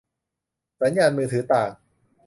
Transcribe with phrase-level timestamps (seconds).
[0.81, 1.71] สัญญาณมือถือต่าง